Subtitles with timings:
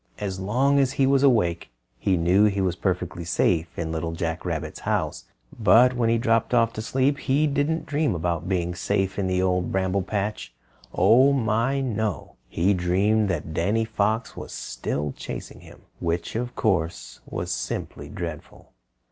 [0.17, 1.69] As long as he was awake,
[1.99, 5.25] he knew he was perfectly safe in Little Jack Rabbit's house.
[5.59, 9.43] But when he dropped off to sleep he didn't dream about being safe in the
[9.43, 10.55] Old Bramble Patch.
[10.91, 12.35] Oh, my, no!
[12.49, 18.73] He dreamed that Danny Fox was still chasing him, which, of course, was simply dreadful.